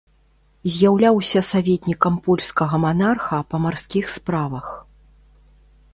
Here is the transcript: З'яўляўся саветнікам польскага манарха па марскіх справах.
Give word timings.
З'яўляўся 0.75 1.41
саветнікам 1.49 2.17
польскага 2.27 2.75
манарха 2.85 3.37
па 3.53 3.57
марскіх 3.67 4.05
справах. 4.19 4.67